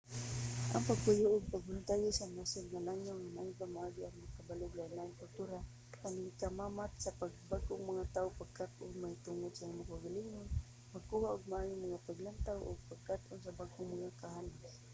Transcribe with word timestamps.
ang 0.73 0.83
pagpuyo 0.89 1.25
ug 1.35 1.49
pagboluntaryo 1.53 2.11
sa 2.13 2.31
nasod 2.35 2.65
nga 2.69 2.85
langyaw 2.87 3.17
maayong 3.21 3.61
pamaagi 3.63 4.01
aron 4.03 4.23
makabalo 4.23 4.63
og 4.67 4.75
lainlaing 4.77 5.17
kultura 5.21 5.57
pakighimamat 6.01 6.91
sa 7.03 7.11
bag-ong 7.51 7.83
mga 7.91 8.05
tawo 8.15 8.27
pagkat-on 8.41 9.01
mahitungod 9.01 9.51
sa 9.55 9.65
imong 9.71 9.87
kaugalingon 9.91 10.47
pagkuha 10.93 11.27
og 11.35 11.47
maayo 11.51 11.73
nga 11.77 12.03
paglantaw 12.07 12.59
ug 12.69 12.87
pag-angkon 12.91 13.41
og 13.47 13.57
bag-ong 13.61 13.89
mga 13.95 14.17
kahanas 14.21 14.73